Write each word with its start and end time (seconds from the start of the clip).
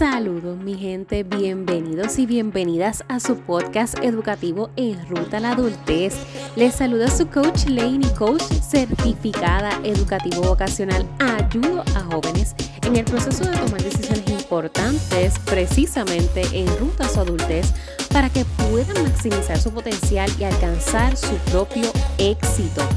Saludos 0.00 0.56
mi 0.56 0.78
gente, 0.78 1.24
bienvenidos 1.24 2.18
y 2.18 2.24
bienvenidas 2.24 3.04
a 3.08 3.20
su 3.20 3.36
podcast 3.36 3.98
educativo 4.02 4.70
En 4.76 5.06
Ruta 5.06 5.36
a 5.36 5.40
la 5.40 5.52
Adultez. 5.52 6.14
Les 6.56 6.74
saluda 6.74 7.10
su 7.10 7.26
coach 7.26 7.66
Laney, 7.66 8.08
coach 8.16 8.40
certificada 8.40 9.78
educativo 9.84 10.40
vocacional. 10.40 11.06
Ayudo 11.18 11.84
a 11.94 12.00
jóvenes 12.00 12.54
en 12.86 12.96
el 12.96 13.04
proceso 13.04 13.44
de 13.44 13.58
tomar 13.58 13.82
decisiones 13.82 14.26
importantes 14.30 15.38
precisamente 15.40 16.44
en 16.54 16.66
ruta 16.78 17.04
a 17.04 17.08
su 17.10 17.20
adultez 17.20 17.74
para 18.10 18.30
que 18.30 18.46
puedan 18.70 19.02
maximizar 19.02 19.58
su 19.58 19.70
potencial 19.70 20.30
y 20.38 20.44
alcanzar 20.44 21.14
su 21.14 21.34
propio 21.50 21.92
éxito. 22.16 22.88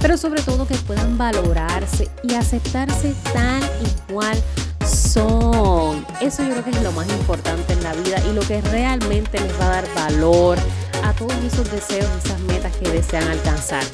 Pero 0.00 0.16
sobre 0.16 0.42
todo 0.42 0.68
que 0.68 0.76
puedan 0.76 1.18
valorarse 1.18 2.08
y 2.22 2.34
aceptarse 2.34 3.14
tal 3.32 3.62
y 3.84 4.12
cual 4.12 4.38
son. 4.86 6.04
Eso 6.20 6.42
yo 6.42 6.50
creo 6.50 6.64
que 6.64 6.70
es 6.70 6.82
lo 6.82 6.92
más 6.92 7.08
importante 7.08 7.72
en 7.72 7.82
la 7.82 7.92
vida 7.94 8.18
y 8.28 8.32
lo 8.32 8.40
que 8.42 8.60
realmente 8.60 9.40
les 9.40 9.60
va 9.60 9.66
a 9.66 9.70
dar 9.70 9.94
valor 9.94 10.58
a 11.04 11.12
todos 11.12 11.34
esos 11.44 11.70
deseos, 11.70 12.08
esas 12.24 12.40
metas 12.40 12.76
que 12.76 12.90
desean 12.90 13.26
alcanzar. 13.28 13.84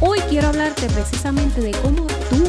Hoy 0.00 0.18
quiero 0.28 0.48
hablarte 0.48 0.86
precisamente 0.88 1.60
de 1.60 1.72
cómo 1.82 2.06
tú 2.30 2.44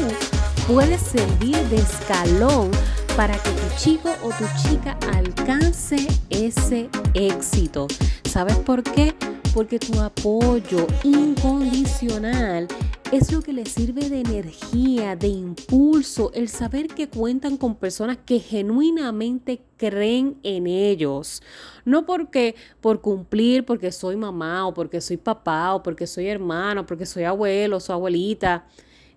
puedes 0.66 1.00
servir 1.00 1.56
de 1.68 1.76
escalón 1.76 2.70
para 3.16 3.34
que 3.34 3.50
tu 3.50 3.76
chico 3.76 4.10
o 4.22 4.28
tu 4.28 4.44
chica 4.62 4.96
alcance 5.14 6.06
ese 6.30 6.88
éxito. 7.14 7.86
¿Sabes 8.30 8.56
por 8.56 8.82
qué? 8.82 9.14
Porque 9.54 9.78
tu 9.78 9.98
apoyo 10.00 10.86
incondicional 11.02 12.68
es 13.10 13.32
lo 13.32 13.40
que 13.40 13.52
les 13.52 13.70
sirve 13.70 14.10
de 14.10 14.20
energía, 14.20 15.16
de 15.16 15.28
impulso, 15.28 16.30
el 16.34 16.48
saber 16.48 16.88
que 16.88 17.08
cuentan 17.08 17.56
con 17.56 17.74
personas 17.74 18.18
que 18.24 18.38
genuinamente 18.38 19.62
creen 19.76 20.36
en 20.42 20.66
ellos. 20.66 21.42
No 21.84 22.04
porque 22.04 22.54
por 22.80 23.00
cumplir, 23.00 23.64
porque 23.64 23.92
soy 23.92 24.16
mamá 24.16 24.66
o 24.66 24.74
porque 24.74 25.00
soy 25.00 25.16
papá 25.16 25.74
o 25.74 25.82
porque 25.82 26.06
soy 26.06 26.26
hermano, 26.26 26.84
porque 26.84 27.06
soy 27.06 27.24
abuelo 27.24 27.78
o 27.78 27.92
abuelita 27.92 28.66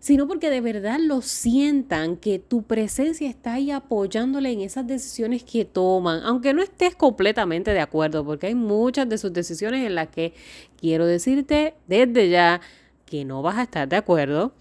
sino 0.01 0.27
porque 0.27 0.49
de 0.49 0.61
verdad 0.61 0.97
lo 0.99 1.21
sientan 1.21 2.17
que 2.17 2.39
tu 2.39 2.63
presencia 2.63 3.29
está 3.29 3.53
ahí 3.53 3.69
apoyándole 3.69 4.51
en 4.51 4.61
esas 4.61 4.87
decisiones 4.87 5.43
que 5.43 5.63
toman, 5.63 6.21
aunque 6.23 6.55
no 6.55 6.63
estés 6.63 6.95
completamente 6.95 7.71
de 7.71 7.81
acuerdo, 7.81 8.25
porque 8.25 8.47
hay 8.47 8.55
muchas 8.55 9.07
de 9.07 9.19
sus 9.19 9.31
decisiones 9.31 9.85
en 9.85 9.93
las 9.93 10.09
que 10.09 10.33
quiero 10.75 11.05
decirte 11.05 11.75
desde 11.87 12.31
ya 12.31 12.61
que 13.05 13.25
no 13.25 13.43
vas 13.43 13.59
a 13.59 13.63
estar 13.63 13.87
de 13.87 13.97
acuerdo, 13.97 14.55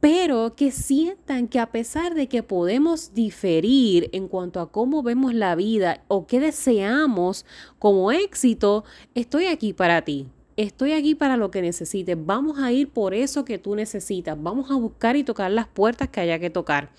pero 0.00 0.56
que 0.56 0.70
sientan 0.70 1.48
que 1.48 1.58
a 1.58 1.70
pesar 1.70 2.14
de 2.14 2.26
que 2.26 2.42
podemos 2.42 3.12
diferir 3.12 4.08
en 4.12 4.26
cuanto 4.26 4.58
a 4.58 4.72
cómo 4.72 5.02
vemos 5.02 5.34
la 5.34 5.54
vida 5.54 6.02
o 6.08 6.26
qué 6.26 6.40
deseamos 6.40 7.44
como 7.78 8.10
éxito, 8.10 8.84
estoy 9.14 9.46
aquí 9.46 9.74
para 9.74 10.00
ti. 10.00 10.28
Estoy 10.58 10.90
aquí 10.90 11.14
para 11.14 11.36
lo 11.36 11.52
que 11.52 11.62
necesites. 11.62 12.16
Vamos 12.18 12.58
a 12.58 12.72
ir 12.72 12.88
por 12.88 13.14
eso 13.14 13.44
que 13.44 13.58
tú 13.58 13.76
necesitas. 13.76 14.36
Vamos 14.42 14.72
a 14.72 14.74
buscar 14.74 15.14
y 15.14 15.22
tocar 15.22 15.52
las 15.52 15.68
puertas 15.68 16.08
que 16.08 16.18
haya 16.18 16.40
que 16.40 16.50
tocar. 16.50 16.90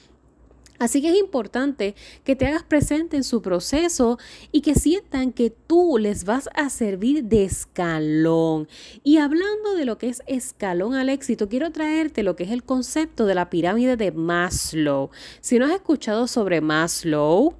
Así 0.77 1.01
que 1.01 1.09
es 1.09 1.19
importante 1.19 1.93
que 2.23 2.37
te 2.37 2.47
hagas 2.47 2.63
presente 2.63 3.17
en 3.17 3.25
su 3.25 3.41
proceso 3.41 4.17
y 4.53 4.61
que 4.61 4.75
sientan 4.75 5.33
que 5.33 5.49
tú 5.49 5.97
les 5.97 6.23
vas 6.23 6.49
a 6.55 6.69
servir 6.69 7.25
de 7.25 7.43
escalón. 7.43 8.69
Y 9.03 9.17
hablando 9.17 9.75
de 9.75 9.83
lo 9.83 9.97
que 9.97 10.07
es 10.07 10.23
escalón 10.25 10.95
al 10.95 11.09
éxito, 11.09 11.49
quiero 11.49 11.73
traerte 11.73 12.23
lo 12.23 12.37
que 12.37 12.45
es 12.45 12.51
el 12.51 12.63
concepto 12.63 13.25
de 13.25 13.35
la 13.35 13.49
pirámide 13.49 13.97
de 13.97 14.13
Maslow. 14.13 15.09
Si 15.41 15.59
no 15.59 15.65
has 15.65 15.73
escuchado 15.73 16.27
sobre 16.27 16.61
Maslow, 16.61 17.55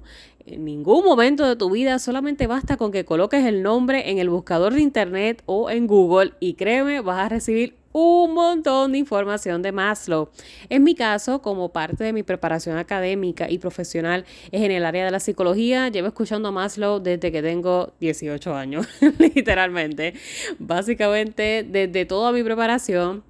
en 0.50 0.64
ningún 0.64 1.04
momento 1.04 1.46
de 1.46 1.56
tu 1.56 1.70
vida 1.70 1.98
solamente 1.98 2.46
basta 2.46 2.76
con 2.76 2.90
que 2.90 3.04
coloques 3.04 3.44
el 3.44 3.62
nombre 3.62 4.10
en 4.10 4.18
el 4.18 4.28
buscador 4.28 4.74
de 4.74 4.80
internet 4.80 5.42
o 5.46 5.70
en 5.70 5.86
Google 5.86 6.32
y 6.40 6.54
créeme, 6.54 7.00
vas 7.00 7.26
a 7.26 7.28
recibir 7.28 7.76
un 7.92 8.34
montón 8.34 8.92
de 8.92 8.98
información 8.98 9.62
de 9.62 9.72
Maslow. 9.72 10.30
En 10.68 10.84
mi 10.84 10.94
caso, 10.94 11.42
como 11.42 11.70
parte 11.70 12.04
de 12.04 12.12
mi 12.12 12.22
preparación 12.22 12.76
académica 12.76 13.50
y 13.50 13.58
profesional 13.58 14.24
es 14.52 14.62
en 14.62 14.70
el 14.70 14.84
área 14.84 15.04
de 15.04 15.10
la 15.10 15.20
psicología, 15.20 15.88
llevo 15.88 16.08
escuchando 16.08 16.48
a 16.48 16.52
Maslow 16.52 17.00
desde 17.00 17.32
que 17.32 17.42
tengo 17.42 17.92
18 18.00 18.54
años, 18.54 18.86
literalmente. 19.18 20.14
Básicamente, 20.58 21.66
desde 21.68 22.04
toda 22.04 22.32
mi 22.32 22.42
preparación. 22.42 23.29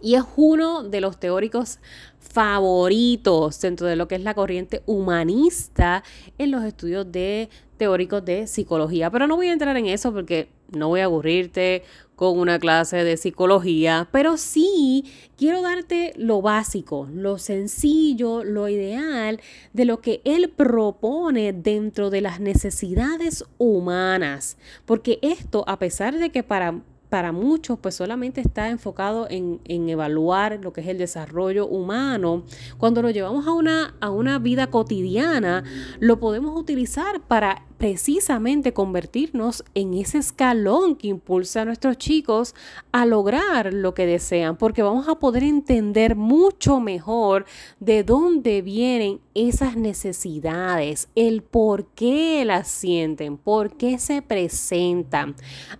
Y 0.00 0.14
es 0.14 0.24
uno 0.36 0.82
de 0.82 1.00
los 1.00 1.18
teóricos 1.18 1.78
favoritos 2.20 3.60
dentro 3.60 3.86
de 3.86 3.96
lo 3.96 4.06
que 4.06 4.14
es 4.14 4.22
la 4.22 4.34
corriente 4.34 4.82
humanista 4.86 6.04
en 6.38 6.50
los 6.50 6.64
estudios 6.64 7.10
de 7.10 7.48
teóricos 7.76 8.24
de 8.24 8.46
psicología. 8.46 9.10
Pero 9.10 9.26
no 9.26 9.36
voy 9.36 9.48
a 9.48 9.52
entrar 9.52 9.76
en 9.76 9.86
eso 9.86 10.12
porque 10.12 10.48
no 10.70 10.88
voy 10.88 11.00
a 11.00 11.04
aburrirte 11.04 11.82
con 12.14 12.38
una 12.38 12.58
clase 12.58 13.02
de 13.02 13.16
psicología, 13.16 14.06
pero 14.12 14.36
sí 14.36 15.06
quiero 15.38 15.62
darte 15.62 16.12
lo 16.16 16.42
básico, 16.42 17.08
lo 17.10 17.38
sencillo, 17.38 18.44
lo 18.44 18.68
ideal 18.68 19.40
de 19.72 19.86
lo 19.86 20.02
que 20.02 20.20
él 20.24 20.50
propone 20.50 21.54
dentro 21.54 22.10
de 22.10 22.20
las 22.20 22.38
necesidades 22.38 23.42
humanas. 23.56 24.58
Porque 24.84 25.18
esto, 25.22 25.64
a 25.66 25.78
pesar 25.78 26.18
de 26.18 26.28
que 26.28 26.42
para 26.42 26.82
para 27.10 27.32
muchos 27.32 27.78
pues 27.78 27.96
solamente 27.96 28.40
está 28.40 28.70
enfocado 28.70 29.26
en, 29.28 29.60
evaluar 29.66 30.60
lo 30.62 30.72
que 30.72 30.80
es 30.80 30.86
el 30.86 30.96
desarrollo 30.96 31.66
humano. 31.66 32.44
Cuando 32.78 33.02
lo 33.02 33.10
llevamos 33.10 33.46
a 33.46 33.52
una, 33.52 33.96
a 34.00 34.10
una 34.10 34.38
vida 34.38 34.68
cotidiana, 34.68 35.64
lo 35.98 36.20
podemos 36.20 36.58
utilizar 36.58 37.20
para 37.20 37.64
precisamente 37.80 38.74
convertirnos 38.74 39.64
en 39.74 39.94
ese 39.94 40.18
escalón 40.18 40.96
que 40.96 41.08
impulsa 41.08 41.62
a 41.62 41.64
nuestros 41.64 41.96
chicos 41.96 42.54
a 42.92 43.06
lograr 43.06 43.72
lo 43.72 43.94
que 43.94 44.04
desean, 44.04 44.58
porque 44.58 44.82
vamos 44.82 45.08
a 45.08 45.14
poder 45.14 45.44
entender 45.44 46.14
mucho 46.14 46.78
mejor 46.78 47.46
de 47.80 48.04
dónde 48.04 48.60
vienen 48.60 49.20
esas 49.32 49.78
necesidades, 49.78 51.08
el 51.14 51.42
por 51.42 51.86
qué 51.94 52.44
las 52.44 52.68
sienten, 52.68 53.38
por 53.38 53.74
qué 53.78 53.98
se 53.98 54.20
presentan. 54.20 55.34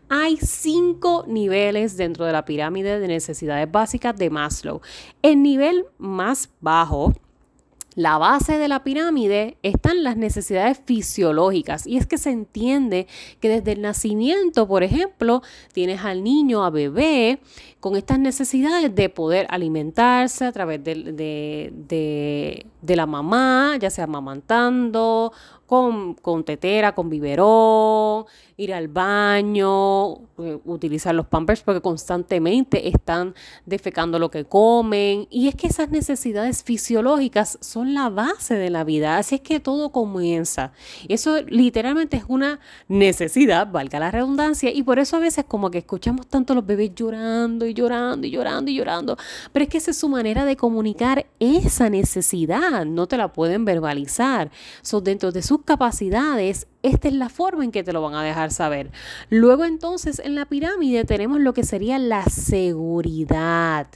Hay 0.09 0.39
cinco 0.39 1.27
niveles 1.29 1.99
dentro 1.99 2.25
de 2.25 2.33
la 2.33 2.47
pirámide 2.47 2.99
de 2.99 3.09
necesidades 3.09 3.71
básicas 3.71 4.17
de 4.17 4.31
Maslow. 4.31 4.81
El 5.21 5.43
nivel 5.43 5.85
más 5.99 6.49
bajo 6.63 7.13
la 7.95 8.19
base 8.19 8.59
de 8.59 8.69
la 8.69 8.85
pirámide 8.85 9.57
están 9.63 10.05
las 10.05 10.17
necesidades 10.17 10.81
fisiológicas 10.85 11.87
y 11.87 11.97
es 11.97 12.07
que 12.07 12.19
se 12.19 12.31
entiende 12.31 13.07
que 13.41 13.49
desde 13.49 13.73
el 13.73 13.83
nacimiento, 13.83 14.69
por 14.69 14.83
ejemplo, 14.83 15.43
tienes 15.73 16.05
al 16.05 16.23
niño, 16.23 16.65
a 16.65 16.71
bebé, 16.71 17.41
con 17.81 17.97
estas 17.97 18.19
necesidades 18.19 18.95
de 18.95 19.09
poder 19.09 19.47
alimentarse 19.51 20.45
a 20.45 20.53
través 20.53 20.85
de, 20.85 22.65
de 22.83 22.97
la 22.97 23.07
mamá, 23.07 23.77
ya 23.81 23.91
sea 23.91 24.05
amamantando 24.05 25.33
con, 25.71 26.45
tetera, 26.45 26.97
con 26.97 27.09
biberón, 27.09 28.25
ir 28.57 28.75
al 28.75 28.89
baño, 28.89 30.15
eh, 30.39 30.59
utilizar 30.65 31.15
los 31.15 31.27
pampers 31.27 31.63
porque 31.63 31.81
constantemente 31.81 32.89
están 32.89 33.37
defecando 33.67 34.19
lo 34.19 34.33
que 34.33 34.45
comen. 34.45 35.29
Y 35.31 35.47
es 35.47 35.55
que 35.55 35.69
esas 35.69 35.89
necesidades 35.91 36.65
fisiológicas 36.65 37.57
son 37.61 37.80
la 37.87 38.09
base 38.09 38.55
de 38.55 38.71
la 38.71 38.85
vida. 38.85 39.19
Así 39.19 39.37
es 39.37 39.41
que 39.41 39.61
todo 39.61 39.91
comienza. 39.91 40.73
Eso 41.09 41.43
literalmente 41.43 42.17
es 42.17 42.25
una 42.29 42.61
necesidad, 42.89 43.71
valga 43.71 43.99
la 43.99 44.11
redundancia. 44.11 44.71
Y 44.73 44.83
por 44.83 44.99
eso 44.99 45.17
a 45.17 45.21
veces 45.21 45.45
como 45.47 45.71
que 45.71 45.79
escuchamos 45.79 46.27
tanto 46.27 46.53
a 46.53 46.57
los 46.57 46.67
bebés 46.67 46.95
llorando 46.95 47.67
y 47.67 47.75
llorando 47.75 48.27
y 48.27 48.31
llorando 48.31 48.71
y 48.71 48.75
llorando. 48.75 49.17
Pero 49.53 49.65
es 49.65 49.69
que 49.69 49.79
esa 49.79 49.91
es 49.91 49.97
su 49.97 50.09
manera 50.09 50.45
de 50.45 50.57
comunicar 50.57 51.27
esa 51.39 51.91
necesidad. 51.91 52.85
No 52.85 53.07
te 53.07 53.17
la 53.17 53.33
pueden 53.33 53.65
verbalizar. 53.65 54.51
Son 54.83 55.05
dentro 55.05 55.33
de 55.33 55.43
su 55.43 55.63
capacidades, 55.63 56.67
esta 56.83 57.09
es 57.09 57.15
la 57.15 57.29
forma 57.29 57.65
en 57.65 57.73
que 57.73 57.83
te 57.83 57.93
lo 57.93 58.03
van 58.03 58.15
a 58.15 58.23
dejar 58.23 58.51
saber. 58.51 58.91
Luego 59.29 59.65
entonces 59.65 60.21
en 60.25 60.35
la 60.35 60.47
pirámide 60.47 61.05
tenemos 61.05 61.41
lo 61.41 61.53
que 61.53 61.65
sería 61.65 61.99
la 61.99 62.25
seguridad. 62.25 63.87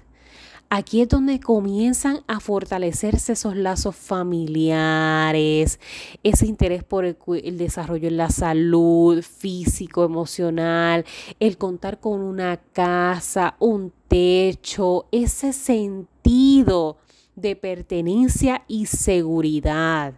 Aquí 0.70 1.02
es 1.02 1.08
donde 1.08 1.38
comienzan 1.38 2.20
a 2.26 2.40
fortalecerse 2.40 3.34
esos 3.34 3.56
lazos 3.56 3.94
familiares, 3.94 5.78
ese 6.22 6.46
interés 6.46 6.82
por 6.82 7.04
el, 7.04 7.58
desarrollo 7.58 8.08
en 8.08 8.16
la 8.16 8.30
salud 8.30 9.22
físico, 9.22 10.04
emocional, 10.04 11.04
el 11.38 11.58
contar 11.58 12.00
con 12.00 12.20
una 12.20 12.56
casa, 12.56 13.56
un 13.60 13.92
techo, 14.08 15.06
ese 15.12 15.52
sentido 15.52 16.96
de 17.36 17.56
pertenencia 17.56 18.64
y 18.66 18.86
seguridad 18.86 20.14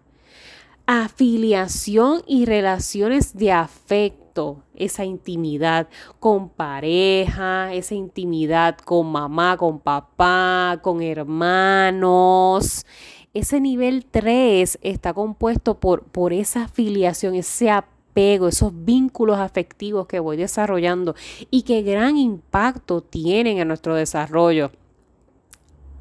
afiliación 0.86 2.22
y 2.26 2.46
relaciones 2.46 3.36
de 3.36 3.52
afecto, 3.52 4.62
esa 4.74 5.04
intimidad 5.04 5.88
con 6.20 6.48
pareja, 6.48 7.72
esa 7.74 7.94
intimidad 7.94 8.78
con 8.78 9.10
mamá, 9.10 9.56
con 9.56 9.80
papá, 9.80 10.78
con 10.82 11.02
hermanos, 11.02 12.86
ese 13.34 13.60
nivel 13.60 14.06
3 14.06 14.78
está 14.80 15.12
compuesto 15.12 15.78
por, 15.78 16.04
por 16.04 16.32
esa 16.32 16.64
afiliación, 16.64 17.34
ese 17.34 17.70
apego, 17.70 18.48
esos 18.48 18.72
vínculos 18.72 19.38
afectivos 19.38 20.06
que 20.06 20.20
voy 20.20 20.38
desarrollando 20.38 21.14
y 21.50 21.62
que 21.62 21.82
gran 21.82 22.16
impacto 22.16 23.02
tienen 23.02 23.58
en 23.58 23.68
nuestro 23.68 23.94
desarrollo. 23.94 24.70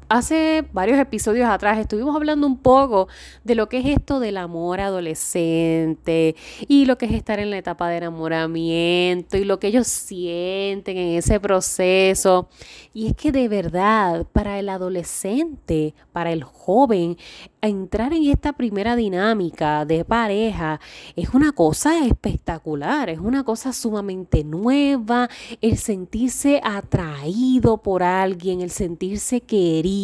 Hace 0.08 0.64
varios 0.72 1.00
episodios 1.00 1.48
atrás 1.48 1.78
estuvimos 1.78 2.14
hablando 2.14 2.46
un 2.46 2.58
poco 2.58 3.08
de 3.42 3.56
lo 3.56 3.68
que 3.68 3.78
es 3.78 3.86
esto 3.86 4.20
del 4.20 4.36
amor 4.36 4.80
adolescente 4.80 6.36
y 6.68 6.84
lo 6.84 6.96
que 6.96 7.06
es 7.06 7.12
estar 7.12 7.40
en 7.40 7.50
la 7.50 7.58
etapa 7.58 7.88
de 7.88 7.96
enamoramiento 7.96 9.36
y 9.36 9.42
lo 9.42 9.58
que 9.58 9.66
ellos 9.66 9.88
sienten 9.88 10.96
en 10.96 11.16
ese 11.16 11.40
proceso. 11.40 12.48
Y 12.94 13.08
es 13.08 13.16
que 13.16 13.32
de 13.32 13.48
verdad, 13.48 14.24
para 14.32 14.60
el 14.60 14.68
adolescente, 14.68 15.92
para 16.12 16.30
el 16.30 16.44
joven, 16.44 17.16
entrar 17.60 18.12
en 18.12 18.30
esta 18.30 18.52
primera 18.52 18.94
dinámica 18.94 19.84
de 19.84 20.04
pareja 20.04 20.78
es 21.16 21.30
una 21.30 21.50
cosa 21.50 22.06
espectacular, 22.06 23.10
es 23.10 23.18
una 23.18 23.42
cosa 23.42 23.72
sumamente 23.72 24.44
nueva, 24.44 25.28
el 25.60 25.76
sentirse 25.78 26.60
atraído 26.62 27.78
por 27.78 28.04
alguien, 28.04 28.60
el 28.60 28.70
sentirse 28.70 29.40
querido 29.40 29.95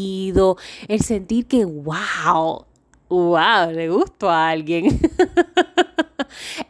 el 0.89 1.01
sentir 1.01 1.47
que, 1.47 1.65
wow, 1.65 2.67
wow, 3.09 3.71
le 3.73 3.89
gustó 3.89 4.31
a 4.31 4.51
alguien. 4.51 5.01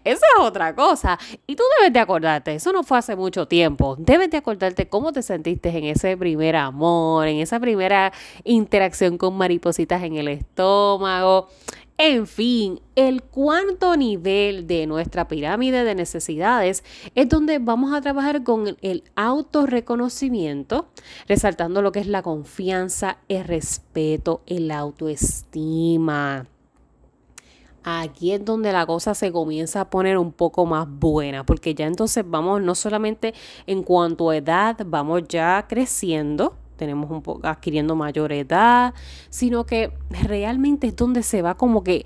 Eso 0.04 0.20
es 0.36 0.40
otra 0.40 0.74
cosa. 0.74 1.18
Y 1.46 1.56
tú 1.56 1.62
debes 1.78 1.92
de 1.92 2.00
acordarte, 2.00 2.54
eso 2.54 2.72
no 2.72 2.82
fue 2.82 2.98
hace 2.98 3.16
mucho 3.16 3.46
tiempo. 3.46 3.96
Debes 3.98 4.30
de 4.30 4.38
acordarte 4.38 4.88
cómo 4.88 5.12
te 5.12 5.22
sentiste 5.22 5.70
en 5.70 5.84
ese 5.84 6.16
primer 6.16 6.56
amor, 6.56 7.26
en 7.26 7.38
esa 7.38 7.60
primera 7.60 8.12
interacción 8.44 9.18
con 9.18 9.36
maripositas 9.36 10.02
en 10.02 10.16
el 10.16 10.28
estómago. 10.28 11.48
En 12.04 12.26
fin, 12.26 12.80
el 12.96 13.22
cuarto 13.22 13.96
nivel 13.96 14.66
de 14.66 14.86
nuestra 14.86 15.28
pirámide 15.28 15.84
de 15.84 15.94
necesidades 15.94 16.82
es 17.14 17.28
donde 17.28 17.60
vamos 17.60 17.94
a 17.94 18.00
trabajar 18.00 18.42
con 18.42 18.76
el 18.80 19.04
autorreconocimiento, 19.14 20.88
resaltando 21.28 21.80
lo 21.80 21.92
que 21.92 22.00
es 22.00 22.08
la 22.08 22.22
confianza, 22.22 23.18
el 23.28 23.44
respeto, 23.44 24.42
el 24.46 24.70
autoestima. 24.72 26.48
Aquí 27.84 28.32
es 28.32 28.44
donde 28.44 28.72
la 28.72 28.86
cosa 28.86 29.14
se 29.14 29.32
comienza 29.32 29.80
a 29.80 29.90
poner 29.90 30.16
un 30.18 30.32
poco 30.32 30.66
más 30.66 30.86
buena, 30.88 31.44
porque 31.44 31.74
ya 31.74 31.86
entonces 31.86 32.24
vamos 32.26 32.62
no 32.62 32.74
solamente 32.74 33.34
en 33.66 33.82
cuanto 33.82 34.30
a 34.30 34.36
edad, 34.36 34.76
vamos 34.86 35.22
ya 35.28 35.66
creciendo, 35.68 36.54
tenemos 36.76 37.10
un 37.10 37.22
poco 37.22 37.46
adquiriendo 37.46 37.96
mayor 37.96 38.32
edad, 38.32 38.94
sino 39.30 39.66
que 39.66 39.92
realmente 40.10 40.88
es 40.88 40.96
donde 40.96 41.22
se 41.22 41.42
va 41.42 41.56
como 41.56 41.82
que 41.82 42.04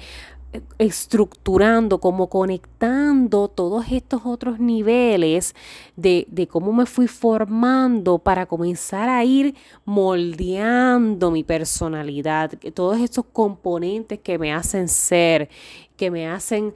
estructurando, 0.78 2.00
como 2.00 2.28
conectando 2.28 3.48
todos 3.48 3.86
estos 3.90 4.22
otros 4.24 4.58
niveles 4.58 5.54
de, 5.96 6.26
de, 6.30 6.46
cómo 6.46 6.72
me 6.72 6.86
fui 6.86 7.08
formando 7.08 8.18
para 8.18 8.46
comenzar 8.46 9.08
a 9.08 9.24
ir 9.24 9.54
moldeando 9.84 11.30
mi 11.30 11.44
personalidad, 11.44 12.52
todos 12.74 12.98
estos 13.00 13.24
componentes 13.32 14.20
que 14.20 14.38
me 14.38 14.52
hacen 14.52 14.88
ser, 14.88 15.48
que 15.96 16.10
me 16.10 16.28
hacen 16.28 16.74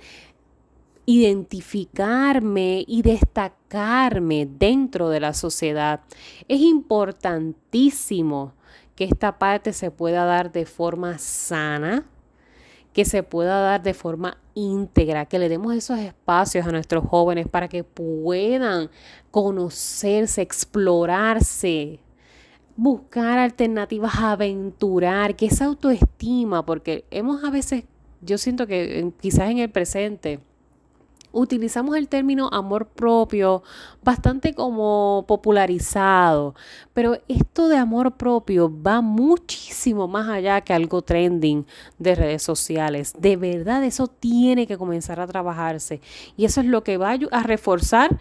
identificarme 1.07 2.85
y 2.87 3.03
destacarme 3.03 4.47
dentro 4.47 5.09
de 5.09 5.21
la 5.21 5.35
sociedad. 5.35 6.03
Es 6.47 6.61
importantísimo 6.61 8.55
que 8.95 9.05
esta 9.05 9.39
parte 9.39 9.73
se 9.73 9.91
pueda 9.91 10.25
dar 10.25 10.53
de 10.53 10.67
forma 10.67 11.19
sana, 11.19 12.05
que 12.93 13.05
se 13.05 13.23
pueda 13.23 13.61
dar 13.61 13.83
de 13.83 13.95
forma 13.95 14.39
íntegra, 14.55 15.27
que 15.27 15.39
le 15.39 15.49
demos 15.49 15.75
esos 15.75 15.99
espacios 15.99 16.67
a 16.67 16.73
nuestros 16.73 17.05
jóvenes 17.05 17.49
para 17.49 17.69
que 17.69 17.85
puedan 17.85 18.91
conocerse, 19.31 20.43
explorarse, 20.43 22.01
buscar 22.77 23.39
alternativas, 23.39 24.15
aventurar, 24.17 25.37
que 25.37 25.47
esa 25.47 25.67
autoestima, 25.67 26.65
porque 26.65 27.05
hemos 27.11 27.45
a 27.45 27.51
veces, 27.51 27.85
yo 28.23 28.39
siento 28.39 28.67
que 28.67 29.13
quizás 29.21 29.51
en 29.51 29.59
el 29.59 29.71
presente, 29.71 30.41
utilizamos 31.33 31.97
el 31.97 32.09
término 32.09 32.49
amor 32.53 32.87
propio 32.87 33.63
bastante 34.03 34.55
como 34.55 35.25
popularizado, 35.27 36.55
pero 36.93 37.19
esto 37.29 37.69
de 37.69 37.77
amor 37.77 38.17
propio 38.17 38.71
va 38.71 39.01
muchísimo 39.01 40.09
más 40.09 40.29
allá 40.29 40.61
que 40.61 40.73
algo 40.73 41.03
trending 41.03 41.67
de 41.99 42.15
redes 42.15 42.43
sociales. 42.43 43.13
De 43.19 43.37
verdad, 43.37 43.85
eso 43.85 44.07
tiene 44.07 44.67
que 44.67 44.79
comenzar 44.79 45.21
a 45.21 45.27
trabajarse 45.27 46.01
y 46.37 46.45
eso 46.45 46.61
es 46.61 46.67
lo 46.67 46.83
que 46.85 46.97
va 46.97 47.17
a 47.31 47.43
reforzar 47.43 48.19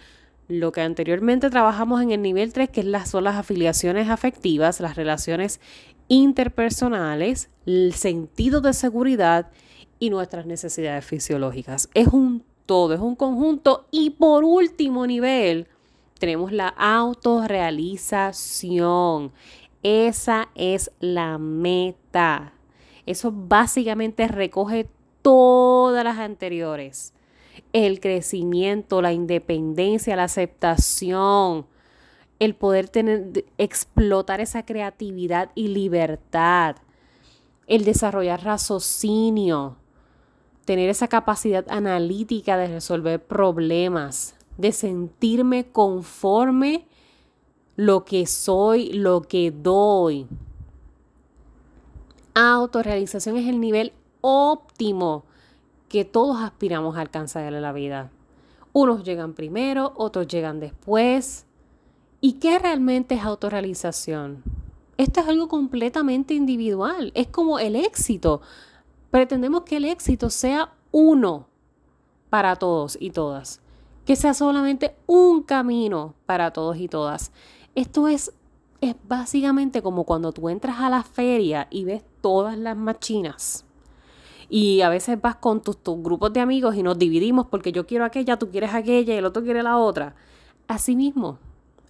lo 0.49 0.71
que 0.71 0.81
anteriormente 0.81 1.51
trabajamos 1.51 2.01
en 2.01 2.09
el 2.11 2.23
nivel 2.23 2.51
3, 2.51 2.69
que 2.69 2.83
son 3.05 3.23
las 3.23 3.35
afiliaciones 3.35 4.09
afectivas, 4.09 4.79
las 4.79 4.95
relaciones 4.95 5.61
interpersonales, 6.07 7.49
el 7.67 7.93
sentido 7.93 8.59
de 8.59 8.73
seguridad 8.73 9.51
y 9.99 10.09
nuestras 10.09 10.47
necesidades 10.47 11.05
fisiológicas. 11.05 11.89
Es 11.93 12.07
un 12.07 12.43
todo, 12.69 12.93
es 12.93 12.99
un 12.99 13.15
conjunto. 13.15 13.87
Y 13.89 14.11
por 14.11 14.43
último 14.43 15.07
nivel, 15.07 15.65
tenemos 16.19 16.51
la 16.51 16.67
autorrealización. 16.67 19.31
Esa 19.81 20.49
es 20.53 20.91
la 20.99 21.39
meta. 21.39 22.53
Eso 23.07 23.33
básicamente 23.33 24.27
recoge 24.27 24.87
todas 25.23 26.03
las 26.03 26.19
anteriores. 26.19 27.15
El 27.73 27.99
crecimiento, 27.99 29.01
la 29.01 29.13
independencia, 29.13 30.15
la 30.15 30.25
aceptación, 30.25 31.65
el 32.37 32.53
poder 32.53 32.87
tener, 32.87 33.45
explotar 33.57 34.41
esa 34.41 34.63
creatividad 34.63 35.49
y 35.55 35.69
libertad, 35.69 36.75
el 37.65 37.83
desarrollar 37.83 38.43
raciocinio, 38.43 39.77
tener 40.69 40.87
esa 40.91 41.07
capacidad 41.07 41.65
analítica 41.71 42.55
de 42.55 42.67
resolver 42.67 43.25
problemas, 43.25 44.35
de 44.59 44.71
sentirme 44.71 45.65
conforme 45.71 46.85
lo 47.75 48.05
que 48.05 48.27
soy, 48.27 48.93
lo 48.93 49.23
que 49.23 49.49
doy. 49.49 50.27
Autorrealización 52.35 53.37
es 53.37 53.47
el 53.47 53.59
nivel 53.59 53.93
óptimo 54.21 55.23
que 55.87 56.05
todos 56.05 56.37
aspiramos 56.39 56.97
a 56.97 57.01
alcanzar 57.01 57.51
en 57.51 57.63
la 57.63 57.71
vida. 57.71 58.11
Unos 58.71 59.03
llegan 59.03 59.33
primero, 59.33 59.93
otros 59.95 60.27
llegan 60.27 60.59
después. 60.59 61.47
¿Y 62.21 62.33
qué 62.33 62.59
realmente 62.59 63.15
es 63.15 63.23
autorrealización? 63.23 64.43
Esto 64.97 65.21
es 65.21 65.27
algo 65.29 65.47
completamente 65.47 66.35
individual. 66.35 67.11
Es 67.15 67.25
como 67.25 67.57
el 67.57 67.75
éxito. 67.75 68.41
Pretendemos 69.11 69.63
que 69.63 69.77
el 69.77 69.85
éxito 69.85 70.29
sea 70.29 70.73
uno 70.91 71.47
para 72.29 72.55
todos 72.55 72.97
y 72.99 73.09
todas, 73.09 73.61
que 74.05 74.15
sea 74.15 74.33
solamente 74.33 74.95
un 75.07 75.43
camino 75.43 76.13
para 76.25 76.51
todos 76.51 76.77
y 76.77 76.87
todas. 76.87 77.31
Esto 77.75 78.07
es, 78.07 78.33
es 78.81 78.95
básicamente 79.07 79.81
como 79.81 80.03
cuando 80.03 80.31
tú 80.31 80.49
entras 80.49 80.79
a 80.79 80.89
la 80.89 81.03
feria 81.03 81.67
y 81.71 81.85
ves 81.85 82.03
todas 82.21 82.57
las 82.57 82.77
machinas. 82.77 83.65
Y 84.47 84.81
a 84.81 84.89
veces 84.89 85.19
vas 85.21 85.35
con 85.35 85.61
tus, 85.61 85.77
tus 85.77 86.01
grupos 86.01 86.33
de 86.33 86.39
amigos 86.39 86.75
y 86.75 86.83
nos 86.83 86.97
dividimos 86.97 87.47
porque 87.47 87.71
yo 87.71 87.85
quiero 87.85 88.05
aquella, 88.05 88.37
tú 88.37 88.49
quieres 88.49 88.73
aquella 88.73 89.13
y 89.13 89.17
el 89.17 89.25
otro 89.25 89.43
quiere 89.43 89.61
la 89.63 89.77
otra. 89.77 90.15
Así 90.67 90.95
mismo, 90.95 91.37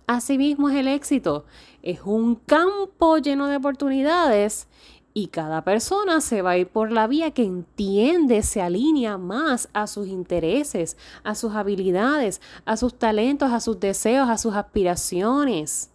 así 0.07 0.37
mismo 0.37 0.69
es 0.69 0.77
el 0.77 0.87
éxito. 0.87 1.45
Es 1.81 2.01
un 2.03 2.35
campo 2.35 3.17
lleno 3.17 3.47
de 3.47 3.57
oportunidades 3.57 4.67
y 5.13 5.27
cada 5.27 5.63
persona 5.63 6.21
se 6.21 6.41
va 6.41 6.51
a 6.51 6.57
ir 6.57 6.67
por 6.67 6.91
la 6.91 7.07
vía 7.07 7.31
que 7.31 7.43
entiende, 7.43 8.43
se 8.43 8.61
alinea 8.61 9.17
más 9.17 9.69
a 9.73 9.87
sus 9.87 10.07
intereses, 10.07 10.97
a 11.23 11.35
sus 11.35 11.53
habilidades, 11.53 12.41
a 12.65 12.77
sus 12.77 12.97
talentos, 12.97 13.51
a 13.51 13.59
sus 13.59 13.79
deseos, 13.79 14.29
a 14.29 14.37
sus 14.37 14.55
aspiraciones. 14.55 15.91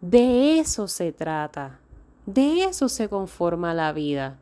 De 0.00 0.58
eso 0.58 0.88
se 0.88 1.12
trata. 1.12 1.78
De 2.26 2.64
eso 2.64 2.88
se 2.88 3.08
conforma 3.08 3.72
la 3.74 3.92
vida. 3.92 4.38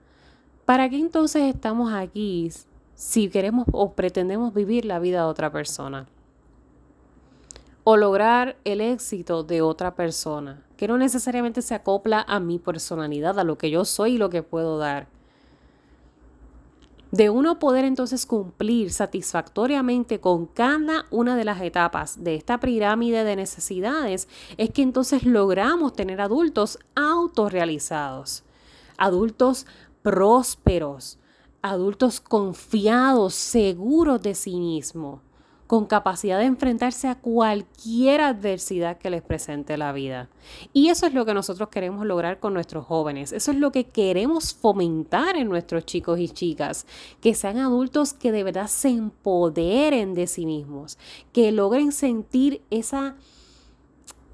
¿Para 0.65 0.89
qué 0.89 0.97
entonces 0.97 1.43
estamos 1.55 1.93
aquí 1.93 2.51
si 2.95 3.29
queremos 3.29 3.67
o 3.71 3.93
pretendemos 3.93 4.55
vivir 4.55 4.87
la 4.87 4.99
vida 4.99 5.19
de 5.19 5.27
otra 5.27 5.53
persona? 5.53 6.07
O 7.85 7.99
lograr 7.99 8.57
el 8.65 8.81
éxito 8.81 9.45
de 9.45 9.61
otra 9.61 9.95
persona, 9.95 10.65
que 10.77 10.89
no 10.89 10.97
necesariamente 10.97 11.61
se 11.61 11.75
acopla 11.75 12.25
a 12.27 12.41
mi 12.41 12.59
personalidad, 12.59 13.39
a 13.39 13.45
lo 13.45 13.59
que 13.59 13.71
yo 13.71 13.85
soy 13.85 14.15
y 14.15 14.19
lo 14.19 14.31
que 14.31 14.43
puedo 14.43 14.79
dar. 14.79 15.07
De 17.13 17.31
uno 17.31 17.61
poder 17.61 17.85
entonces 17.85 18.27
cumplir 18.27 18.91
satisfactoriamente 18.91 20.19
con 20.19 20.47
cada 20.47 21.05
una 21.13 21.37
de 21.37 21.45
las 21.45 21.61
etapas 21.61 22.25
de 22.25 22.35
esta 22.35 22.59
pirámide 22.59 23.23
de 23.23 23.37
necesidades, 23.37 24.29
es 24.57 24.71
que 24.71 24.83
entonces 24.83 25.25
logramos 25.25 25.93
tener 25.93 26.21
adultos 26.21 26.79
autorrealizados, 26.97 28.43
adultos 28.97 29.67
prósperos, 30.03 31.19
adultos 31.63 32.21
confiados, 32.21 33.35
seguros 33.35 34.21
de 34.21 34.35
sí 34.35 34.57
mismos, 34.57 35.21
con 35.75 35.87
capacidad 35.87 36.39
de 36.39 36.45
enfrentarse 36.45 37.09
a 37.09 37.17
cualquier 37.17 38.21
adversidad 38.21 38.97
que 38.97 39.11
les 39.11 39.23
presente 39.23 39.77
la 39.77 39.91
vida. 39.91 40.29
Y 40.73 40.91
eso 40.91 41.05
es 41.05 41.15
lo 41.15 41.27
que 41.27 41.35
nosotros 41.35 41.69
queremos 41.69 42.07
lograr 42.07 42.39
con 42.39 42.55
nuestros 42.55 42.87
jóvenes, 42.87 43.33
eso 43.33 43.51
es 43.51 43.59
lo 43.59 43.73
que 43.73 43.89
queremos 43.89 44.55
fomentar 44.55 45.35
en 45.35 45.49
nuestros 45.49 45.85
chicos 45.85 46.21
y 46.21 46.29
chicas, 46.29 46.87
que 47.21 47.35
sean 47.35 47.59
adultos 47.59 48.13
que 48.13 48.31
de 48.31 48.45
verdad 48.45 48.69
se 48.69 48.91
empoderen 48.91 50.15
de 50.15 50.29
sí 50.29 50.47
mismos, 50.47 50.97
que 51.33 51.51
logren 51.51 51.91
sentir 51.91 52.63
esa 52.71 53.17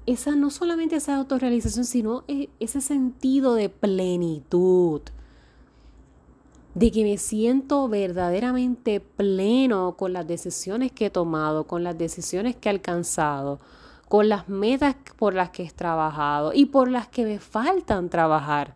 esa 0.05 0.35
no 0.35 0.51
solamente 0.51 0.97
esa 0.97 1.15
autorrealización, 1.15 1.85
sino 1.85 2.23
e, 2.27 2.49
ese 2.59 2.81
sentido 2.81 3.55
de 3.55 3.69
plenitud, 3.69 5.01
de 6.73 6.91
que 6.91 7.03
me 7.03 7.17
siento 7.17 7.87
verdaderamente 7.89 8.99
pleno 8.99 9.95
con 9.97 10.13
las 10.13 10.27
decisiones 10.27 10.91
que 10.91 11.07
he 11.07 11.09
tomado, 11.09 11.65
con 11.65 11.83
las 11.83 11.97
decisiones 11.97 12.55
que 12.55 12.69
he 12.69 12.71
alcanzado, 12.71 13.59
con 14.07 14.29
las 14.29 14.47
metas 14.47 14.95
por 15.17 15.33
las 15.33 15.49
que 15.49 15.63
he 15.63 15.71
trabajado 15.71 16.53
y 16.53 16.65
por 16.65 16.89
las 16.89 17.07
que 17.07 17.25
me 17.25 17.39
faltan 17.39 18.09
trabajar. 18.09 18.75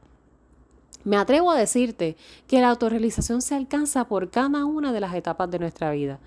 Me 1.04 1.18
atrevo 1.18 1.52
a 1.52 1.58
decirte 1.58 2.18
que 2.48 2.60
la 2.60 2.70
autorrealización 2.70 3.42
se 3.42 3.56
alcanza 3.56 4.06
por 4.06 4.30
cada 4.30 4.66
una 4.66 4.92
de 4.92 5.00
las 5.00 5.14
etapas 5.14 5.50
de 5.52 5.60
nuestra 5.60 5.92
vida. 5.92 6.20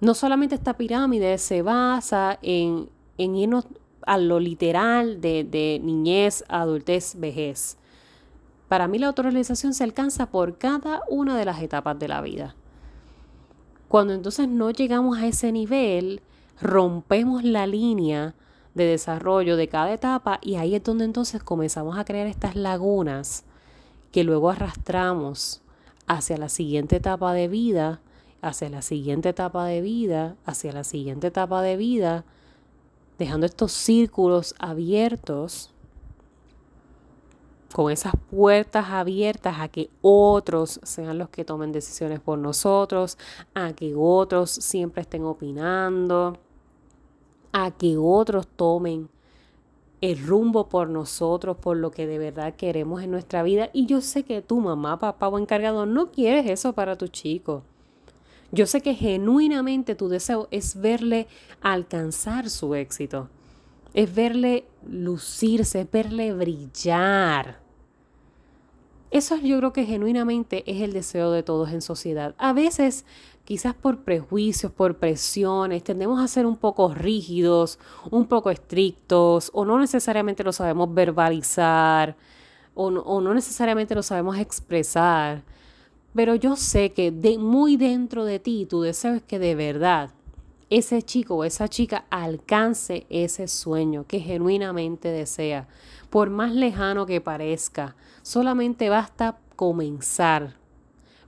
No 0.00 0.14
solamente 0.14 0.54
esta 0.54 0.76
pirámide 0.76 1.38
se 1.38 1.62
basa 1.62 2.38
en, 2.42 2.88
en 3.18 3.36
irnos 3.36 3.66
a 4.02 4.18
lo 4.18 4.40
literal 4.40 5.20
de, 5.20 5.44
de 5.44 5.80
niñez, 5.82 6.44
adultez, 6.48 7.14
vejez. 7.18 7.76
Para 8.74 8.88
mí 8.88 8.98
la 8.98 9.06
autorrealización 9.06 9.72
se 9.72 9.84
alcanza 9.84 10.32
por 10.32 10.58
cada 10.58 11.02
una 11.08 11.38
de 11.38 11.44
las 11.44 11.62
etapas 11.62 11.96
de 11.96 12.08
la 12.08 12.20
vida. 12.20 12.56
Cuando 13.86 14.14
entonces 14.14 14.48
no 14.48 14.72
llegamos 14.72 15.16
a 15.16 15.28
ese 15.28 15.52
nivel, 15.52 16.22
rompemos 16.60 17.44
la 17.44 17.68
línea 17.68 18.34
de 18.74 18.86
desarrollo 18.86 19.56
de 19.56 19.68
cada 19.68 19.92
etapa 19.92 20.40
y 20.42 20.56
ahí 20.56 20.74
es 20.74 20.82
donde 20.82 21.04
entonces 21.04 21.40
comenzamos 21.40 21.96
a 21.96 22.04
crear 22.04 22.26
estas 22.26 22.56
lagunas 22.56 23.44
que 24.10 24.24
luego 24.24 24.50
arrastramos 24.50 25.62
hacia 26.08 26.36
la 26.36 26.48
siguiente 26.48 26.96
etapa 26.96 27.32
de 27.32 27.46
vida, 27.46 28.00
hacia 28.42 28.70
la 28.70 28.82
siguiente 28.82 29.28
etapa 29.28 29.66
de 29.66 29.82
vida, 29.82 30.34
hacia 30.46 30.72
la 30.72 30.82
siguiente 30.82 31.28
etapa 31.28 31.62
de 31.62 31.76
vida, 31.76 32.24
dejando 33.20 33.46
estos 33.46 33.70
círculos 33.70 34.56
abiertos, 34.58 35.73
con 37.74 37.90
esas 37.90 38.12
puertas 38.30 38.86
abiertas 38.90 39.56
a 39.58 39.66
que 39.66 39.90
otros 40.00 40.78
sean 40.84 41.18
los 41.18 41.28
que 41.28 41.44
tomen 41.44 41.72
decisiones 41.72 42.20
por 42.20 42.38
nosotros, 42.38 43.18
a 43.52 43.72
que 43.72 43.96
otros 43.96 44.52
siempre 44.52 45.02
estén 45.02 45.24
opinando, 45.24 46.38
a 47.50 47.72
que 47.72 47.96
otros 47.96 48.46
tomen 48.46 49.08
el 50.00 50.24
rumbo 50.24 50.68
por 50.68 50.88
nosotros, 50.88 51.56
por 51.56 51.76
lo 51.76 51.90
que 51.90 52.06
de 52.06 52.18
verdad 52.18 52.54
queremos 52.54 53.02
en 53.02 53.10
nuestra 53.10 53.42
vida. 53.42 53.70
Y 53.72 53.86
yo 53.86 54.00
sé 54.00 54.22
que 54.22 54.40
tu 54.40 54.60
mamá, 54.60 55.00
papá 55.00 55.26
o 55.26 55.36
encargado 55.36 55.84
no 55.84 56.12
quieres 56.12 56.48
eso 56.48 56.74
para 56.74 56.96
tu 56.96 57.08
chico. 57.08 57.64
Yo 58.52 58.66
sé 58.66 58.82
que 58.82 58.94
genuinamente 58.94 59.96
tu 59.96 60.08
deseo 60.08 60.46
es 60.52 60.80
verle 60.80 61.26
alcanzar 61.60 62.48
su 62.50 62.76
éxito, 62.76 63.30
es 63.94 64.14
verle 64.14 64.64
lucirse, 64.86 65.80
es 65.80 65.90
verle 65.90 66.32
brillar. 66.32 67.63
Eso 69.14 69.36
yo 69.36 69.58
creo 69.58 69.72
que 69.72 69.84
genuinamente 69.86 70.64
es 70.66 70.82
el 70.82 70.92
deseo 70.92 71.30
de 71.30 71.44
todos 71.44 71.70
en 71.70 71.82
sociedad. 71.82 72.34
A 72.36 72.52
veces, 72.52 73.04
quizás 73.44 73.72
por 73.72 73.98
prejuicios, 74.02 74.72
por 74.72 74.96
presiones, 74.96 75.84
tendemos 75.84 76.20
a 76.20 76.26
ser 76.26 76.46
un 76.46 76.56
poco 76.56 76.92
rígidos, 76.92 77.78
un 78.10 78.26
poco 78.26 78.50
estrictos, 78.50 79.52
o 79.54 79.64
no 79.64 79.78
necesariamente 79.78 80.42
lo 80.42 80.52
sabemos 80.52 80.92
verbalizar, 80.92 82.16
o 82.74 82.90
no, 82.90 83.02
o 83.02 83.20
no 83.20 83.34
necesariamente 83.34 83.94
lo 83.94 84.02
sabemos 84.02 84.36
expresar. 84.36 85.44
Pero 86.12 86.34
yo 86.34 86.56
sé 86.56 86.90
que 86.90 87.12
de, 87.12 87.38
muy 87.38 87.76
dentro 87.76 88.24
de 88.24 88.40
ti 88.40 88.66
tu 88.68 88.80
deseo 88.80 89.14
es 89.14 89.22
que 89.22 89.38
de 89.38 89.54
verdad 89.54 90.10
ese 90.70 91.02
chico 91.02 91.36
o 91.36 91.44
esa 91.44 91.68
chica 91.68 92.04
alcance 92.10 93.06
ese 93.10 93.46
sueño 93.46 94.06
que 94.08 94.18
genuinamente 94.18 95.06
desea, 95.06 95.68
por 96.10 96.30
más 96.30 96.52
lejano 96.52 97.06
que 97.06 97.20
parezca. 97.20 97.94
Solamente 98.24 98.88
basta 98.88 99.38
comenzar, 99.54 100.56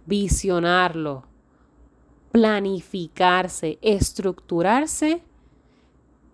visionarlo, 0.07 1.25
planificarse, 2.33 3.79
estructurarse 3.83 5.23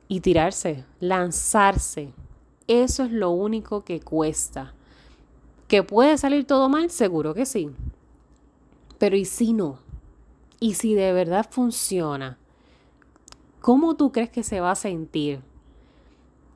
y 0.07 0.21
tirarse, 0.21 0.85
lanzarse. 1.01 2.13
Eso 2.69 3.03
es 3.03 3.11
lo 3.11 3.31
único 3.31 3.83
que 3.83 3.99
cuesta. 3.99 4.73
¿Que 5.67 5.83
puede 5.83 6.17
salir 6.17 6.47
todo 6.47 6.69
mal? 6.69 6.91
Seguro 6.91 7.35
que 7.35 7.45
sí. 7.45 7.69
Pero 8.99 9.17
¿y 9.17 9.25
si 9.25 9.53
no? 9.55 9.81
¿Y 10.61 10.75
si 10.75 10.95
de 10.95 11.13
verdad 11.13 11.45
funciona? 11.51 12.39
¿Cómo 13.61 13.97
tú 13.97 14.13
crees 14.13 14.31
que 14.31 14.45
se 14.45 14.61
va 14.61 14.71
a 14.71 14.77
sentir? 14.77 15.43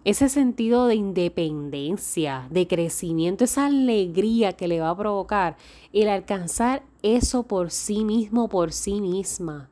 Ese 0.06 0.28
sentido 0.28 0.86
de 0.86 0.94
independencia, 0.94 2.46
de 2.50 2.68
crecimiento, 2.68 3.42
esa 3.42 3.66
alegría 3.66 4.52
que 4.52 4.68
le 4.68 4.78
va 4.78 4.90
a 4.90 4.96
provocar 4.96 5.56
el 5.92 6.08
alcanzar 6.08 6.84
eso 7.02 7.42
por 7.42 7.72
sí 7.72 8.04
mismo, 8.04 8.48
por 8.48 8.72
sí 8.72 9.00
misma. 9.00 9.68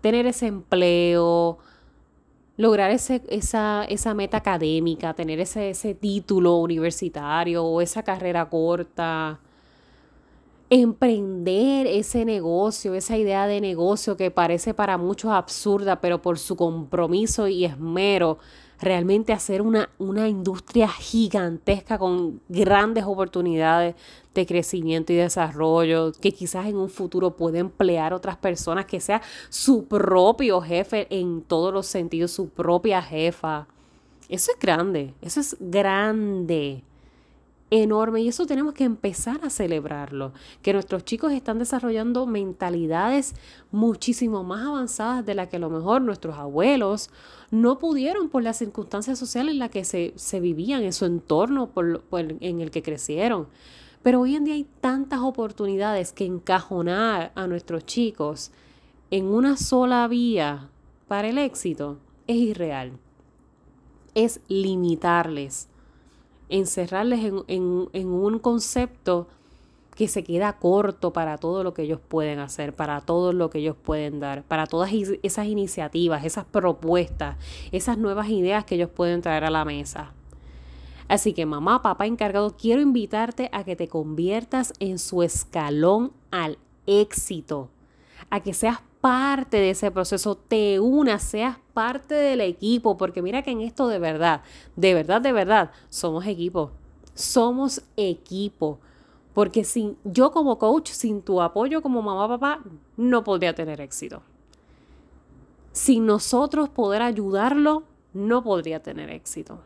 Tener 0.00 0.24
ese 0.24 0.46
empleo, 0.46 1.58
lograr 2.56 2.90
ese, 2.90 3.20
esa, 3.28 3.84
esa, 3.84 4.14
meta 4.14 4.38
académica, 4.38 5.12
tener 5.12 5.40
ese, 5.40 5.68
ese 5.68 5.94
título 5.94 6.56
universitario 6.56 7.62
o 7.62 7.82
esa 7.82 8.02
carrera 8.02 8.48
corta, 8.48 9.40
emprender 10.70 11.86
ese 11.86 12.24
negocio, 12.24 12.94
esa 12.94 13.16
idea 13.16 13.46
de 13.46 13.60
negocio 13.60 14.16
que 14.16 14.30
parece 14.30 14.74
para 14.74 14.98
muchos 14.98 15.30
absurda, 15.30 16.00
pero 16.00 16.20
por 16.20 16.38
su 16.38 16.56
compromiso 16.56 17.48
y 17.48 17.64
esmero, 17.64 18.38
realmente 18.80 19.32
hacer 19.32 19.62
una, 19.62 19.88
una 19.98 20.28
industria 20.28 20.88
gigantesca 20.88 21.98
con 21.98 22.40
grandes 22.48 23.04
oportunidades 23.04 23.96
de 24.34 24.46
crecimiento 24.46 25.12
y 25.12 25.16
desarrollo, 25.16 26.12
que 26.12 26.32
quizás 26.32 26.66
en 26.66 26.76
un 26.76 26.90
futuro 26.90 27.34
puede 27.36 27.58
emplear 27.58 28.12
otras 28.12 28.36
personas, 28.36 28.84
que 28.84 29.00
sea 29.00 29.22
su 29.48 29.86
propio 29.86 30.60
jefe 30.60 31.06
en 31.10 31.42
todos 31.42 31.72
los 31.72 31.86
sentidos, 31.86 32.30
su 32.30 32.50
propia 32.50 33.02
jefa. 33.02 33.66
Eso 34.28 34.52
es 34.52 34.58
grande, 34.60 35.14
eso 35.22 35.40
es 35.40 35.56
grande 35.58 36.84
enorme 37.70 38.22
y 38.22 38.28
eso 38.28 38.46
tenemos 38.46 38.74
que 38.74 38.84
empezar 38.84 39.40
a 39.44 39.50
celebrarlo, 39.50 40.32
que 40.62 40.72
nuestros 40.72 41.04
chicos 41.04 41.32
están 41.32 41.58
desarrollando 41.58 42.26
mentalidades 42.26 43.34
muchísimo 43.70 44.42
más 44.42 44.66
avanzadas 44.66 45.24
de 45.26 45.34
las 45.34 45.48
que 45.48 45.56
a 45.56 45.60
lo 45.60 45.70
mejor 45.70 46.02
nuestros 46.02 46.38
abuelos 46.38 47.10
no 47.50 47.78
pudieron 47.78 48.28
por 48.28 48.42
las 48.42 48.58
circunstancias 48.58 49.18
sociales 49.18 49.52
en 49.52 49.58
las 49.58 49.70
que 49.70 49.84
se, 49.84 50.40
vivían, 50.40 50.82
en 50.82 50.92
su 50.92 51.04
entorno 51.04 51.68
por, 51.68 52.02
en 52.12 52.60
el 52.60 52.70
que 52.70 52.82
crecieron. 52.82 53.48
Pero 54.02 54.20
hoy 54.20 54.36
en 54.36 54.44
día 54.44 54.54
hay 54.54 54.66
tantas 54.80 55.20
oportunidades 55.20 56.12
que 56.12 56.24
encajonar 56.24 57.32
a 57.34 57.46
nuestros 57.46 57.84
chicos 57.84 58.52
en 59.10 59.26
una 59.26 59.56
sola 59.56 60.06
vía 60.08 60.70
para 61.08 61.28
el 61.28 61.38
éxito 61.38 61.98
es 62.26 62.36
irreal. 62.36 62.92
Es 64.14 64.40
limitarles 64.48 65.68
encerrarles 66.48 67.20
en, 67.48 68.06
un 68.06 68.38
concepto 68.38 69.28
que 69.94 70.08
se 70.08 70.22
queda 70.22 70.54
corto 70.54 71.12
para 71.12 71.38
todo 71.38 71.64
lo 71.64 71.74
que 71.74 71.82
ellos 71.82 72.00
pueden 72.06 72.38
hacer, 72.38 72.74
para 72.74 73.00
todo 73.00 73.32
lo 73.32 73.50
que 73.50 73.58
ellos 73.58 73.76
pueden 73.76 74.20
dar, 74.20 74.44
para 74.44 74.66
todas 74.66 74.92
esas 75.22 75.46
iniciativas, 75.46 76.24
esas 76.24 76.44
propuestas, 76.44 77.36
esas 77.72 77.98
nuevas 77.98 78.28
ideas 78.28 78.64
que 78.64 78.76
ellos 78.76 78.90
pueden 78.90 79.22
traer 79.22 79.44
a 79.44 79.50
la 79.50 79.64
mesa. 79.64 80.12
Así 81.08 81.32
que 81.32 81.46
mamá, 81.46 81.82
papá 81.82 82.06
encargado, 82.06 82.54
quiero 82.56 82.80
invitarte 82.80 83.48
a 83.52 83.64
que 83.64 83.76
te 83.76 83.88
conviertas 83.88 84.72
en 84.78 84.98
su 84.98 85.22
escalón 85.22 86.12
al 86.30 86.58
éxito, 86.86 87.70
a 88.30 88.40
que 88.40 88.54
seas 88.54 88.80
parte 89.00 89.56
de 89.58 89.70
ese 89.70 89.90
proceso, 89.90 90.36
te 90.36 90.80
unas, 90.80 91.22
seas 91.22 91.58
parte 91.72 92.14
del 92.14 92.40
equipo, 92.40 92.96
porque 92.96 93.22
mira 93.22 93.42
que 93.42 93.50
en 93.50 93.60
esto 93.60 93.88
de 93.88 93.98
verdad, 93.98 94.42
de 94.76 94.94
verdad, 94.94 95.20
de 95.20 95.32
verdad, 95.32 95.70
somos 95.88 96.26
equipo. 96.26 96.72
Somos 97.14 97.82
equipo. 97.96 98.78
Porque 99.34 99.64
sin 99.64 99.96
yo 100.04 100.32
como 100.32 100.58
coach, 100.58 100.90
sin 100.90 101.22
tu 101.22 101.40
apoyo 101.40 101.80
como 101.82 102.02
mamá, 102.02 102.26
papá, 102.26 102.60
no 102.96 103.22
podría 103.22 103.54
tener 103.54 103.80
éxito. 103.80 104.22
Sin 105.72 106.06
nosotros 106.06 106.68
poder 106.68 107.02
ayudarlo, 107.02 107.84
no 108.12 108.42
podría 108.42 108.82
tener 108.82 109.10
éxito. 109.10 109.60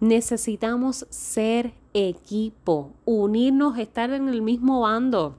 Necesitamos 0.00 1.06
ser 1.10 1.74
equipo, 1.92 2.92
unirnos, 3.04 3.76
estar 3.78 4.10
en 4.10 4.28
el 4.28 4.40
mismo 4.40 4.80
bando. 4.80 5.36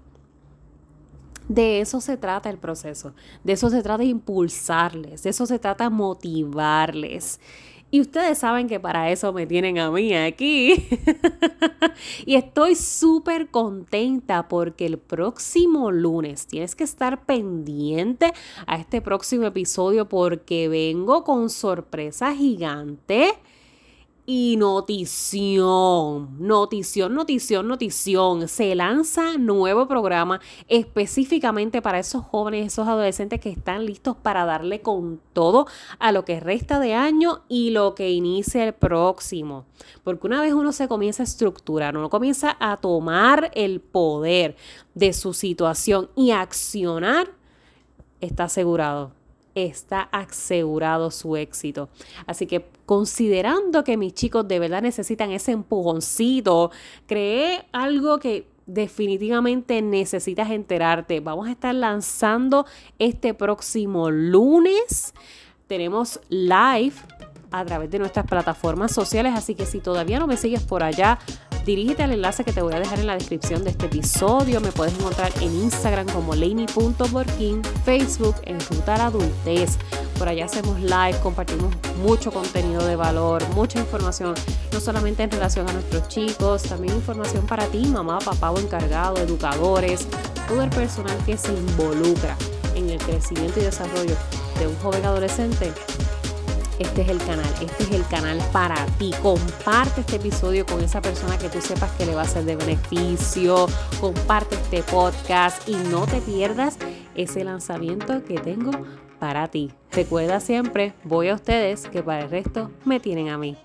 De 1.47 1.81
eso 1.81 2.01
se 2.01 2.17
trata 2.17 2.49
el 2.49 2.57
proceso, 2.57 3.13
de 3.43 3.53
eso 3.53 3.69
se 3.69 3.81
trata 3.81 4.03
impulsarles, 4.03 5.23
de 5.23 5.31
eso 5.31 5.45
se 5.45 5.59
trata 5.59 5.89
motivarles. 5.89 7.39
Y 7.93 7.99
ustedes 7.99 8.37
saben 8.37 8.69
que 8.69 8.79
para 8.79 9.11
eso 9.11 9.33
me 9.33 9.45
tienen 9.45 9.77
a 9.77 9.91
mí 9.91 10.13
aquí. 10.15 10.87
y 12.25 12.35
estoy 12.35 12.75
súper 12.75 13.49
contenta 13.49 14.47
porque 14.47 14.85
el 14.85 14.97
próximo 14.97 15.91
lunes 15.91 16.47
tienes 16.47 16.73
que 16.73 16.85
estar 16.85 17.25
pendiente 17.25 18.31
a 18.65 18.77
este 18.77 19.01
próximo 19.01 19.43
episodio 19.43 20.07
porque 20.07 20.69
vengo 20.69 21.25
con 21.25 21.49
sorpresa 21.49 22.33
gigante 22.33 23.33
y 24.33 24.55
notición, 24.55 26.37
notición, 26.39 27.13
notición, 27.13 27.67
notición. 27.67 28.47
Se 28.47 28.75
lanza 28.75 29.37
nuevo 29.37 29.89
programa 29.89 30.39
específicamente 30.69 31.81
para 31.81 31.99
esos 31.99 32.23
jóvenes, 32.23 32.67
esos 32.67 32.87
adolescentes 32.87 33.41
que 33.41 33.49
están 33.49 33.85
listos 33.85 34.15
para 34.15 34.45
darle 34.45 34.79
con 34.79 35.19
todo 35.33 35.67
a 35.99 36.13
lo 36.13 36.23
que 36.23 36.39
resta 36.39 36.79
de 36.79 36.93
año 36.93 37.41
y 37.49 37.71
lo 37.71 37.93
que 37.93 38.11
inicia 38.11 38.63
el 38.63 38.71
próximo. 38.71 39.65
Porque 40.05 40.27
una 40.27 40.39
vez 40.39 40.53
uno 40.53 40.71
se 40.71 40.87
comienza 40.87 41.23
a 41.23 41.25
estructurar, 41.25 41.97
uno 41.97 42.09
comienza 42.09 42.55
a 42.61 42.77
tomar 42.77 43.51
el 43.53 43.81
poder 43.81 44.55
de 44.93 45.11
su 45.11 45.33
situación 45.33 46.09
y 46.15 46.31
accionar, 46.31 47.27
está 48.21 48.45
asegurado 48.45 49.11
está 49.55 50.01
asegurado 50.11 51.11
su 51.11 51.35
éxito. 51.35 51.89
Así 52.25 52.47
que 52.47 52.65
considerando 52.85 53.83
que 53.83 53.97
mis 53.97 54.13
chicos 54.13 54.47
de 54.47 54.59
verdad 54.59 54.81
necesitan 54.81 55.31
ese 55.31 55.51
empujoncito, 55.51 56.71
creé 57.07 57.65
algo 57.71 58.19
que 58.19 58.47
definitivamente 58.65 59.81
necesitas 59.81 60.49
enterarte. 60.49 61.19
Vamos 61.19 61.47
a 61.47 61.51
estar 61.51 61.75
lanzando 61.75 62.65
este 62.99 63.33
próximo 63.33 64.09
lunes. 64.09 65.13
Tenemos 65.67 66.19
live 66.29 66.95
a 67.51 67.65
través 67.65 67.91
de 67.91 67.99
nuestras 67.99 68.25
plataformas 68.25 68.93
sociales, 68.93 69.33
así 69.35 69.55
que 69.55 69.65
si 69.65 69.79
todavía 69.79 70.19
no 70.19 70.27
me 70.27 70.37
sigues 70.37 70.63
por 70.63 70.83
allá, 70.83 71.19
dirígete 71.65 72.03
al 72.03 72.11
enlace 72.11 72.43
que 72.43 72.53
te 72.53 72.61
voy 72.61 72.73
a 72.73 72.79
dejar 72.79 72.99
en 72.99 73.07
la 73.07 73.13
descripción 73.13 73.63
de 73.63 73.71
este 73.71 73.85
episodio. 73.85 74.61
Me 74.61 74.71
puedes 74.71 74.93
encontrar 74.93 75.31
en 75.41 75.53
Instagram 75.53 76.07
como 76.07 76.35
laney.borkin, 76.35 77.63
Facebook 77.85 78.35
en 78.43 78.59
Ruta 78.59 78.97
la 78.97 79.05
Adultez. 79.07 79.77
Por 80.17 80.27
allá 80.27 80.45
hacemos 80.45 80.79
live, 80.79 81.19
compartimos 81.23 81.73
mucho 82.03 82.31
contenido 82.31 82.85
de 82.85 82.95
valor, 82.95 83.43
mucha 83.55 83.79
información, 83.79 84.35
no 84.71 84.79
solamente 84.79 85.23
en 85.23 85.31
relación 85.31 85.67
a 85.67 85.73
nuestros 85.73 86.07
chicos, 86.07 86.63
también 86.63 86.95
información 86.95 87.45
para 87.47 87.65
ti, 87.67 87.85
mamá, 87.85 88.19
papá 88.19 88.51
o 88.51 88.59
encargado, 88.59 89.17
educadores, 89.17 90.07
todo 90.47 90.61
el 90.61 90.69
personal 90.69 91.17
que 91.25 91.37
se 91.37 91.53
involucra 91.53 92.37
en 92.75 92.89
el 92.89 92.99
crecimiento 92.99 93.59
y 93.59 93.63
desarrollo 93.63 94.15
de 94.59 94.67
un 94.67 94.75
joven 94.77 95.05
adolescente 95.05 95.73
este 96.81 97.03
es 97.03 97.09
el 97.09 97.19
canal, 97.19 97.53
este 97.61 97.83
es 97.83 97.91
el 97.91 98.07
canal 98.07 98.39
para 98.51 98.85
ti. 98.97 99.11
Comparte 99.21 100.01
este 100.01 100.15
episodio 100.15 100.65
con 100.65 100.83
esa 100.83 101.01
persona 101.01 101.37
que 101.37 101.49
tú 101.49 101.61
sepas 101.61 101.91
que 101.91 102.05
le 102.05 102.15
va 102.15 102.23
a 102.23 102.27
ser 102.27 102.43
de 102.43 102.55
beneficio. 102.55 103.67
Comparte 103.99 104.55
este 104.55 104.81
podcast 104.83 105.67
y 105.69 105.75
no 105.75 106.05
te 106.05 106.19
pierdas 106.21 106.77
ese 107.15 107.43
lanzamiento 107.43 108.23
que 108.25 108.39
tengo 108.39 108.71
para 109.19 109.47
ti. 109.47 109.71
Recuerda 109.91 110.39
siempre, 110.39 110.93
voy 111.03 111.29
a 111.29 111.35
ustedes 111.35 111.87
que 111.87 112.01
para 112.01 112.23
el 112.23 112.31
resto 112.31 112.71
me 112.83 112.99
tienen 112.99 113.29
a 113.29 113.37
mí. 113.37 113.57